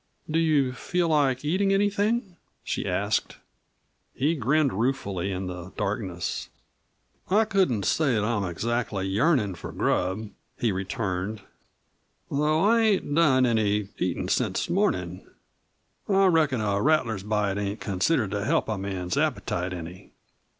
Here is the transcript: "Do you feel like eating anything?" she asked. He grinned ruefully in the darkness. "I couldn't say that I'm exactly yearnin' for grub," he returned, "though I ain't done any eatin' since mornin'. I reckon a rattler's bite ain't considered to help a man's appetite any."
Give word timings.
"Do 0.27 0.39
you 0.39 0.73
feel 0.73 1.09
like 1.09 1.45
eating 1.45 1.71
anything?" 1.71 2.35
she 2.63 2.87
asked. 2.87 3.37
He 4.15 4.33
grinned 4.33 4.73
ruefully 4.73 5.31
in 5.31 5.45
the 5.45 5.73
darkness. 5.77 6.49
"I 7.29 7.45
couldn't 7.45 7.85
say 7.85 8.15
that 8.15 8.23
I'm 8.25 8.43
exactly 8.43 9.05
yearnin' 9.07 9.53
for 9.53 9.71
grub," 9.71 10.31
he 10.57 10.71
returned, 10.71 11.41
"though 12.31 12.61
I 12.61 12.79
ain't 12.81 13.13
done 13.13 13.45
any 13.45 13.89
eatin' 13.99 14.27
since 14.27 14.71
mornin'. 14.71 15.23
I 16.09 16.25
reckon 16.25 16.61
a 16.61 16.81
rattler's 16.81 17.21
bite 17.21 17.59
ain't 17.59 17.79
considered 17.79 18.31
to 18.31 18.43
help 18.43 18.69
a 18.69 18.79
man's 18.79 19.17
appetite 19.17 19.71
any." 19.71 20.13